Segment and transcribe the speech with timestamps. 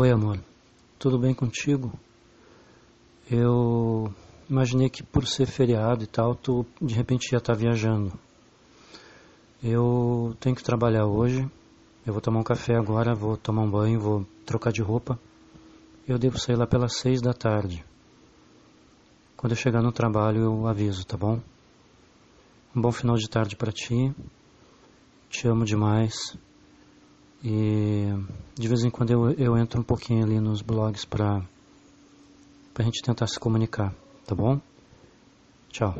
[0.00, 0.38] Oi, amor.
[0.96, 1.92] Tudo bem contigo?
[3.28, 4.14] Eu
[4.48, 8.12] imaginei que por ser feriado e tal, tu de repente ia estar tá viajando.
[9.60, 11.44] Eu tenho que trabalhar hoje.
[12.06, 15.18] Eu vou tomar um café agora, vou tomar um banho, vou trocar de roupa.
[16.06, 17.84] Eu devo sair lá pelas seis da tarde.
[19.36, 21.40] Quando eu chegar no trabalho, eu aviso, tá bom?
[22.72, 24.14] Um bom final de tarde para ti.
[25.28, 26.38] Te amo demais.
[27.42, 28.12] E
[28.58, 31.40] de vez em quando eu, eu entro um pouquinho ali nos blogs para
[32.74, 33.94] a gente tentar se comunicar,
[34.26, 34.60] tá bom?
[35.70, 35.94] Tchau.